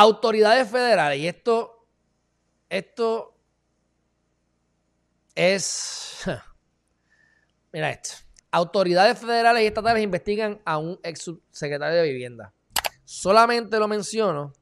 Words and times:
Autoridades 0.00 0.70
federales, 0.70 1.18
y 1.18 1.26
esto, 1.26 1.84
esto 2.68 3.36
es, 5.34 6.22
mira 7.72 7.90
esto, 7.90 8.10
autoridades 8.52 9.18
federales 9.18 9.64
y 9.64 9.66
estatales 9.66 10.04
investigan 10.04 10.62
a 10.64 10.78
un 10.78 11.00
ex 11.02 11.20
subsecretario 11.22 11.96
de 11.96 12.12
vivienda. 12.12 12.54
Solamente 13.04 13.76
lo 13.80 13.88
menciono 13.88 14.52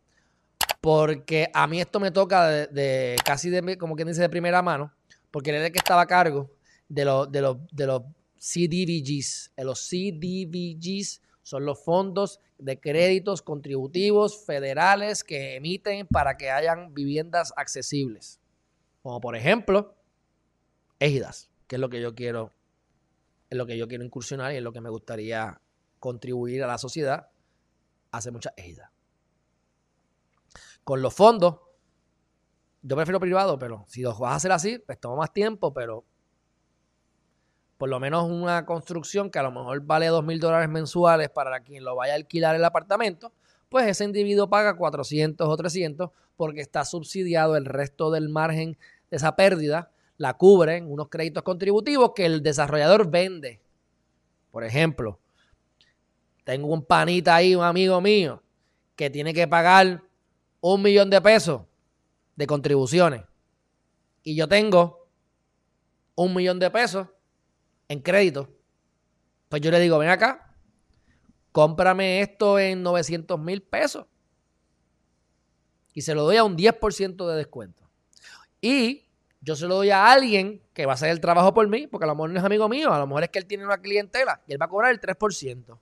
porque 0.80 1.50
a 1.53 1.66
mí 1.66 1.82
esto 1.82 2.00
me 2.00 2.11
toca 2.11 2.46
de, 2.48 3.16
casi 3.23 3.50
de, 3.50 3.77
como 3.77 3.95
quien 3.95 4.09
dice, 4.09 4.23
de 4.23 4.30
primera 4.30 4.62
mano, 4.62 4.91
porque 5.30 5.50
él 5.50 5.57
era 5.57 5.66
el 5.66 5.73
que 5.73 5.80
estaba 5.80 6.00
a 6.00 6.07
cargo 6.07 6.50
de, 6.89 7.05
los 7.05 7.30
de, 7.30 7.43
los 7.43 7.59
de 7.73 7.87
los 7.87 8.03
CDBGs. 8.39 9.53
Los 9.59 9.87
CDBGs 9.87 11.21
son 11.46 11.64
los 11.64 11.78
fondos 11.84 12.40
de 12.58 12.80
créditos 12.80 13.40
contributivos 13.40 14.44
federales 14.44 15.22
que 15.22 15.54
emiten 15.54 16.08
para 16.08 16.36
que 16.36 16.50
hayan 16.50 16.93
viviendas 16.93 17.52
accesibles. 17.57 18.40
Como 19.00 19.21
por 19.21 19.36
ejemplo, 19.36 19.94
Ejidas, 20.98 21.48
que 21.68 21.76
es 21.76 21.80
lo 21.80 21.88
que 21.88 22.00
yo 22.00 22.16
quiero, 22.16 22.50
es 23.48 23.57
lo 23.57 23.64
que 23.64 23.79
yo 23.79 23.86
quiero 23.86 24.02
incursionar 24.02 24.54
y 24.54 24.57
es 24.57 24.62
lo 24.64 24.72
que 24.72 24.80
me 24.80 24.90
gustaría 24.90 25.61
contribuir 26.00 26.64
a 26.64 26.66
la 26.66 26.79
sociedad. 26.79 27.29
Hace 28.10 28.32
muchas 28.32 28.52
Ejidas. 28.57 28.90
Con 30.82 31.00
los 31.00 31.14
fondos, 31.14 31.60
yo 32.83 32.97
prefiero 32.97 33.20
privado, 33.20 33.56
pero 33.56 33.84
si 33.86 34.02
los 34.02 34.19
vas 34.19 34.33
a 34.33 34.34
hacer 34.34 34.50
así, 34.50 34.78
pues 34.80 34.98
toma 34.98 35.19
más 35.19 35.33
tiempo, 35.33 35.72
pero 35.72 36.05
por 37.78 37.89
lo 37.89 38.00
menos 38.00 38.30
una 38.30 38.64
construcción 38.64 39.30
que 39.30 39.39
a 39.39 39.42
lo 39.42 39.53
mejor 39.53 39.80
vale 39.83 40.06
dos 40.06 40.25
mil 40.25 40.41
dólares 40.41 40.69
mensuales 40.69 41.28
para 41.28 41.61
quien 41.61 41.84
lo 41.84 41.94
vaya 41.94 42.14
a 42.14 42.16
alquilar 42.16 42.56
el 42.56 42.64
apartamento, 42.64 43.33
pues 43.69 43.86
ese 43.86 44.05
individuo 44.05 44.48
paga 44.48 44.77
400 44.77 45.47
o 45.47 45.56
300 45.56 46.10
porque 46.36 46.60
está 46.60 46.84
subsidiado 46.84 47.56
el 47.56 47.64
resto 47.64 48.10
del 48.10 48.28
margen 48.28 48.78
de 49.10 49.16
esa 49.16 49.36
pérdida, 49.36 49.91
la 50.16 50.34
cubren 50.34 50.91
unos 50.91 51.08
créditos 51.08 51.42
contributivos 51.42 52.12
que 52.14 52.27
el 52.27 52.42
desarrollador 52.42 53.10
vende. 53.10 53.60
Por 54.50 54.64
ejemplo, 54.64 55.19
tengo 56.44 56.69
un 56.69 56.84
panita 56.84 57.34
ahí, 57.34 57.54
un 57.54 57.64
amigo 57.64 58.00
mío, 58.00 58.42
que 58.94 59.10
tiene 59.10 59.34
que 59.34 59.47
pagar 59.47 60.02
un 60.60 60.82
millón 60.82 61.10
de 61.10 61.20
pesos 61.20 61.62
de 62.34 62.47
contribuciones 62.47 63.22
y 64.22 64.34
yo 64.34 64.48
tengo 64.48 65.08
un 66.16 66.34
millón 66.34 66.58
de 66.58 66.70
pesos 66.70 67.06
en 67.88 68.00
crédito, 68.00 68.48
pues 69.48 69.62
yo 69.62 69.70
le 69.70 69.80
digo, 69.80 69.98
ven 69.98 70.08
acá, 70.08 70.54
cómprame 71.52 72.20
esto 72.20 72.58
en 72.58 72.82
900 72.82 73.38
mil 73.38 73.62
pesos. 73.62 74.06
Y 75.94 76.02
se 76.02 76.14
lo 76.14 76.24
doy 76.24 76.36
a 76.36 76.44
un 76.44 76.56
10% 76.56 77.26
de 77.26 77.36
descuento. 77.36 77.88
Y 78.60 79.06
yo 79.40 79.56
se 79.56 79.66
lo 79.66 79.76
doy 79.76 79.90
a 79.90 80.10
alguien 80.10 80.60
que 80.74 80.84
va 80.84 80.92
a 80.92 80.94
hacer 80.96 81.10
el 81.10 81.20
trabajo 81.20 81.54
por 81.54 81.68
mí, 81.68 81.86
porque 81.86 82.04
a 82.04 82.08
lo 82.08 82.14
mejor 82.14 82.30
no 82.30 82.38
es 82.38 82.44
amigo 82.44 82.68
mío, 82.68 82.92
a 82.92 82.98
lo 82.98 83.06
mejor 83.06 83.24
es 83.24 83.30
que 83.30 83.38
él 83.38 83.46
tiene 83.46 83.64
una 83.64 83.78
clientela 83.78 84.42
y 84.46 84.52
él 84.52 84.60
va 84.60 84.66
a 84.66 84.68
cobrar 84.68 84.90
el 84.92 85.00
3%. 85.00 85.78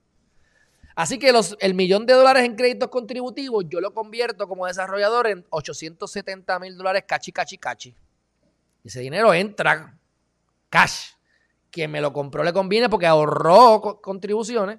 Así 0.94 1.18
que 1.18 1.32
los, 1.32 1.56
el 1.58 1.74
millón 1.74 2.06
de 2.06 2.12
dólares 2.12 2.44
en 2.44 2.54
créditos 2.54 2.88
contributivos 2.88 3.64
yo 3.68 3.80
lo 3.80 3.92
convierto 3.92 4.46
como 4.46 4.66
desarrollador 4.66 5.26
en 5.26 5.44
870 5.50 6.58
mil 6.60 6.76
dólares 6.76 7.04
cachi, 7.06 7.32
cachi, 7.32 7.58
cachi. 7.58 7.94
Ese 8.84 9.00
dinero 9.00 9.34
entra 9.34 9.98
cash 10.68 11.14
quien 11.74 11.90
me 11.90 12.00
lo 12.00 12.12
compró 12.12 12.44
le 12.44 12.52
conviene 12.52 12.88
porque 12.88 13.06
ahorró 13.06 14.00
contribuciones 14.00 14.78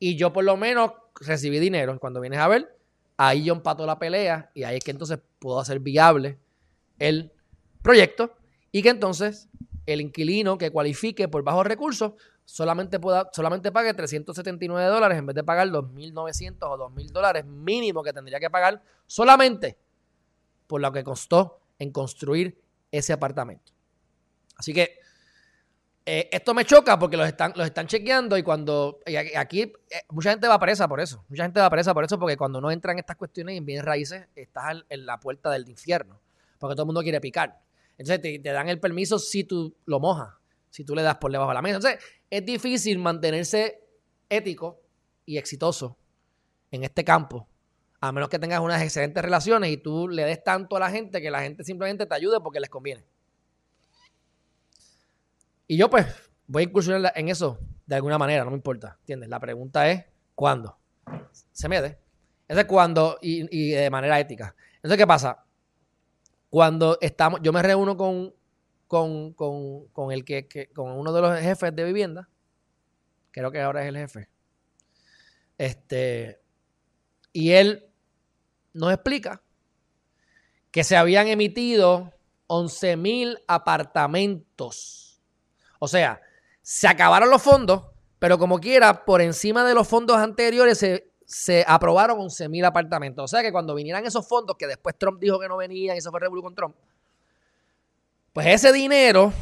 y 0.00 0.16
yo 0.16 0.32
por 0.32 0.42
lo 0.42 0.56
menos 0.56 0.90
recibí 1.14 1.60
dinero. 1.60 1.96
Cuando 2.00 2.20
vienes 2.20 2.40
a 2.40 2.48
ver, 2.48 2.76
ahí 3.16 3.44
yo 3.44 3.54
empato 3.54 3.86
la 3.86 4.00
pelea 4.00 4.50
y 4.52 4.64
ahí 4.64 4.78
es 4.78 4.84
que 4.84 4.90
entonces 4.90 5.20
puedo 5.38 5.60
hacer 5.60 5.78
viable 5.78 6.40
el 6.98 7.30
proyecto 7.82 8.34
y 8.72 8.82
que 8.82 8.88
entonces 8.88 9.48
el 9.86 10.00
inquilino 10.00 10.58
que 10.58 10.72
cualifique 10.72 11.28
por 11.28 11.44
bajos 11.44 11.66
recursos 11.66 12.14
solamente, 12.44 12.98
pueda, 12.98 13.30
solamente 13.32 13.70
pague 13.70 13.94
379 13.94 14.88
dólares 14.88 15.18
en 15.18 15.26
vez 15.26 15.36
de 15.36 15.44
pagar 15.44 15.68
2.900 15.68 16.56
o 16.62 16.90
2.000 16.90 17.12
dólares 17.12 17.44
mínimo 17.44 18.02
que 18.02 18.12
tendría 18.12 18.40
que 18.40 18.50
pagar 18.50 18.82
solamente 19.06 19.78
por 20.66 20.80
lo 20.80 20.90
que 20.90 21.04
costó 21.04 21.60
en 21.78 21.92
construir 21.92 22.60
ese 22.90 23.12
apartamento. 23.12 23.72
Así 24.56 24.74
que 24.74 24.98
eh, 26.04 26.28
esto 26.32 26.52
me 26.52 26.64
choca 26.64 26.98
porque 26.98 27.16
los 27.16 27.28
están, 27.28 27.52
los 27.54 27.64
están 27.66 27.86
chequeando 27.86 28.36
y 28.36 28.42
cuando 28.42 28.98
aquí 29.36 29.60
eh, 29.62 29.72
mucha 30.10 30.30
gente 30.30 30.48
va 30.48 30.58
presa 30.58 30.88
por 30.88 31.00
eso. 31.00 31.24
Mucha 31.28 31.44
gente 31.44 31.60
va 31.60 31.70
presa 31.70 31.94
por 31.94 32.04
eso 32.04 32.18
porque 32.18 32.36
cuando 32.36 32.60
no 32.60 32.70
entran 32.70 32.98
estas 32.98 33.16
cuestiones 33.16 33.56
en 33.56 33.64
bienes 33.64 33.84
raíces 33.84 34.26
estás 34.34 34.82
en 34.88 35.06
la 35.06 35.20
puerta 35.20 35.50
del 35.50 35.68
infierno. 35.68 36.20
Porque 36.58 36.74
todo 36.74 36.82
el 36.82 36.86
mundo 36.86 37.02
quiere 37.02 37.20
picar. 37.20 37.60
Entonces 37.98 38.20
te, 38.20 38.38
dan 38.40 38.68
el 38.68 38.80
permiso 38.80 39.18
si 39.18 39.44
tú 39.44 39.76
lo 39.84 40.00
mojas, 40.00 40.34
si 40.70 40.84
tú 40.84 40.96
le 40.96 41.02
das 41.02 41.16
por 41.18 41.30
debajo 41.30 41.50
de 41.50 41.54
la 41.54 41.62
mesa. 41.62 41.76
Entonces 41.76 42.00
es 42.30 42.44
difícil 42.44 42.98
mantenerse 42.98 43.84
ético 44.28 44.80
y 45.24 45.38
exitoso 45.38 45.96
en 46.72 46.82
este 46.82 47.04
campo. 47.04 47.46
A 48.00 48.10
menos 48.10 48.28
que 48.28 48.40
tengas 48.40 48.58
unas 48.58 48.82
excelentes 48.82 49.22
relaciones 49.22 49.70
y 49.70 49.76
tú 49.76 50.08
le 50.08 50.24
des 50.24 50.42
tanto 50.42 50.76
a 50.76 50.80
la 50.80 50.90
gente 50.90 51.20
que 51.20 51.30
la 51.30 51.42
gente 51.42 51.62
simplemente 51.62 52.06
te 52.06 52.14
ayude 52.14 52.40
porque 52.40 52.58
les 52.58 52.70
conviene. 52.70 53.04
Y 55.72 55.78
yo 55.78 55.88
pues 55.88 56.04
voy 56.48 56.64
a 56.64 56.66
incursionar 56.66 57.14
en 57.16 57.30
eso 57.30 57.58
de 57.86 57.94
alguna 57.94 58.18
manera, 58.18 58.44
no 58.44 58.50
me 58.50 58.56
importa, 58.56 58.98
¿entiendes? 59.00 59.30
La 59.30 59.40
pregunta 59.40 59.90
es, 59.90 60.04
¿cuándo? 60.34 60.78
Se 61.50 61.66
me 61.66 61.80
dé. 61.80 61.98
Ese 62.46 62.60
es 62.60 62.66
cuando, 62.66 63.16
y, 63.22 63.70
de 63.70 63.88
manera 63.88 64.20
ética. 64.20 64.54
Entonces, 64.76 64.98
¿qué 64.98 65.06
pasa? 65.06 65.46
Cuando 66.50 66.98
estamos, 67.00 67.40
yo 67.42 67.54
me 67.54 67.62
reúno 67.62 67.96
con, 67.96 68.34
con, 68.86 69.32
con, 69.32 69.86
con 69.94 70.12
el 70.12 70.26
que, 70.26 70.68
con 70.74 70.92
uno 70.92 71.10
de 71.10 71.22
los 71.22 71.40
jefes 71.40 71.74
de 71.74 71.84
vivienda, 71.84 72.28
creo 73.30 73.50
que 73.50 73.62
ahora 73.62 73.80
es 73.80 73.88
el 73.88 73.96
jefe, 73.96 74.28
este, 75.56 76.42
y 77.32 77.52
él 77.52 77.86
nos 78.74 78.92
explica 78.92 79.42
que 80.70 80.84
se 80.84 80.98
habían 80.98 81.28
emitido 81.28 82.12
11 82.48 82.98
mil 82.98 83.38
apartamentos 83.46 85.11
o 85.84 85.88
sea, 85.88 86.22
se 86.62 86.86
acabaron 86.86 87.28
los 87.28 87.42
fondos, 87.42 87.82
pero 88.20 88.38
como 88.38 88.60
quiera, 88.60 89.04
por 89.04 89.20
encima 89.20 89.64
de 89.64 89.74
los 89.74 89.88
fondos 89.88 90.16
anteriores 90.16 90.78
se, 90.78 91.64
aprobaron 91.66 92.20
11 92.20 92.48
mil 92.48 92.64
apartamentos. 92.64 93.24
O 93.24 93.26
sea 93.26 93.42
que 93.42 93.50
cuando 93.50 93.74
vinieran 93.74 94.06
esos 94.06 94.28
fondos, 94.28 94.56
que 94.56 94.68
después 94.68 94.96
Trump 94.96 95.18
dijo 95.18 95.40
que 95.40 95.48
no 95.48 95.56
venían 95.56 95.96
eso 95.96 96.12
fue 96.12 96.20
revolución 96.20 96.44
con 96.44 96.54
Trump, 96.54 96.76
pues 98.32 98.46
ese 98.46 98.72
dinero, 98.72 99.32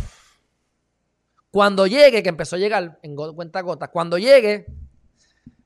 cuando 1.51 1.87
llegue, 1.87 2.23
que 2.23 2.31
empezó 2.31 2.57
a 2.57 2.59
llegar 2.59 2.99
en 3.03 3.17
cuenta 3.17 3.61
gotas, 3.61 3.91
cuando 3.91 4.17
llegue, 4.17 4.65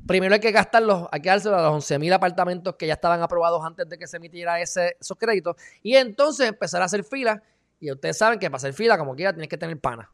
primero 0.09 0.35
hay 0.35 0.41
que 0.41 0.51
gastarlos, 0.51 1.07
hay 1.13 1.21
que 1.21 1.29
dárselo 1.29 1.57
a 1.57 1.63
los 1.63 1.73
11 1.75 2.01
mil 2.01 2.13
apartamentos 2.13 2.75
que 2.75 2.89
ya 2.89 2.95
estaban 2.95 3.23
aprobados 3.23 3.65
antes 3.65 3.89
de 3.89 3.97
que 3.97 4.09
se 4.09 4.17
emitiera 4.17 4.61
ese, 4.61 4.97
esos 5.01 5.17
créditos, 5.17 5.55
y 5.85 5.95
entonces 5.95 6.49
empezar 6.49 6.83
a 6.83 6.87
hacer 6.87 7.05
fila. 7.05 7.45
Y 7.79 7.93
ustedes 7.93 8.19
saben 8.19 8.41
que 8.41 8.51
para 8.51 8.57
hacer 8.57 8.73
fila, 8.73 8.99
como 8.99 9.15
quiera, 9.15 9.33
tienes 9.33 9.49
que 9.49 9.57
tener 9.57 9.79
pana. 9.79 10.11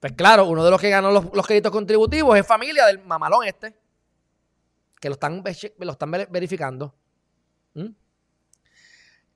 Pues 0.00 0.14
claro, 0.14 0.46
uno 0.46 0.64
de 0.64 0.70
los 0.70 0.80
que 0.80 0.88
ganó 0.88 1.10
los, 1.10 1.46
créditos 1.46 1.70
contributivos 1.70 2.36
es 2.38 2.46
familia 2.46 2.86
del 2.86 3.04
mamalón 3.04 3.44
este, 3.46 3.76
que 4.98 5.10
lo 5.10 5.12
están, 5.12 6.10
verificando. 6.30 6.94
¿Mm? 7.74 7.88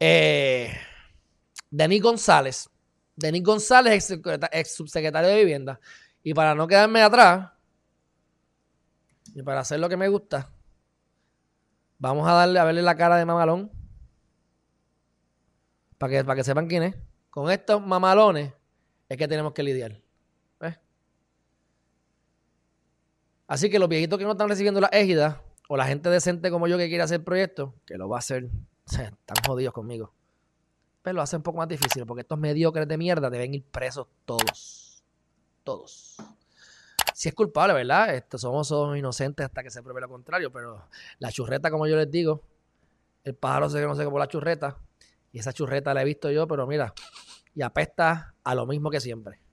Eh, 0.01 0.75
Denis 1.71 2.03
González. 2.03 2.71
Denis 3.15 3.43
González, 3.43 4.11
ex, 4.53 4.75
subsecretario 4.75 5.29
de 5.29 5.37
Vivienda. 5.37 5.79
Y 6.23 6.33
para 6.33 6.55
no 6.55 6.67
quedarme 6.67 7.03
atrás, 7.03 7.51
y 9.35 9.43
para 9.43 9.61
hacer 9.61 9.81
lo 9.81 9.89
que 9.91 9.99
me 9.99 10.09
gusta, 10.09 10.51
vamos 11.99 12.27
a 12.27 12.33
darle 12.33 12.59
a 12.59 12.65
verle 12.65 12.81
la 12.81 12.97
cara 12.97 13.17
de 13.17 13.27
mamalón. 13.27 13.71
Para 15.99 16.11
que, 16.11 16.25
para 16.25 16.37
que 16.37 16.45
sepan 16.45 16.69
quién 16.69 16.85
es. 16.85 16.97
Con 17.29 17.51
estos 17.51 17.87
mamalones 17.87 18.55
es 19.11 19.17
que 19.19 19.29
tenemos 19.29 19.53
que 19.53 19.63
lidiar. 19.63 20.04
Así 23.47 23.71
que 23.71 23.79
los 23.79 23.89
viejitos 23.89 24.19
que 24.19 24.25
no 24.25 24.33
están 24.33 24.49
recibiendo 24.49 24.81
la 24.81 24.89
égida, 24.89 25.43
o 25.69 25.77
la 25.77 25.87
gente 25.87 26.11
decente 26.11 26.51
como 26.51 26.67
yo 26.67 26.79
que 26.79 26.89
quiere 26.89 27.03
hacer 27.03 27.25
proyectos, 27.25 27.71
que 27.87 27.97
lo 27.97 28.09
va 28.09 28.17
a 28.17 28.19
hacer, 28.19 28.49
están 28.87 29.37
jodidos 29.47 29.75
conmigo. 29.75 30.13
Pero 31.03 31.17
lo 31.17 31.23
hace 31.23 31.37
un 31.37 31.43
poco 31.43 31.59
más 31.59 31.69
difícil, 31.69 32.07
porque 32.07 32.23
estos 32.23 32.39
mediocres 32.39 32.89
de 32.89 32.97
mierda 32.97 33.29
deben 33.31 33.55
ir 33.55 33.65
presos 33.65 34.07
todos. 34.25 35.05
Todos. 35.63 36.17
Si 37.15 37.29
es 37.29 37.35
culpable, 37.35 37.75
¿verdad? 37.75 38.15
Estos 38.15 38.41
somos, 38.41 38.69
somos 38.69 38.97
inocentes 38.97 39.45
hasta 39.47 39.63
que 39.63 39.71
se 39.71 39.83
pruebe 39.83 40.01
lo 40.01 40.09
contrario, 40.09 40.51
pero 40.51 40.89
la 41.19 41.31
churreta, 41.31 41.71
como 41.71 41.87
yo 41.87 41.97
les 41.97 42.11
digo, 42.11 42.43
el 43.23 43.35
pájaro 43.35 43.71
se 43.71 43.81
conoce 43.83 44.05
como 44.05 44.19
la 44.19 44.29
churreta, 44.29 44.79
y 45.33 45.39
esa 45.39 45.53
churreta 45.53 45.95
la 45.95 46.03
he 46.03 46.05
visto 46.05 46.31
yo, 46.31 46.47
pero 46.47 46.67
mira, 46.67 46.95
y 47.55 47.63
apesta 47.63 48.35
a 48.43 48.55
lo 48.55 48.67
mismo 48.67 48.91
que 48.91 49.01
siempre. 49.01 49.44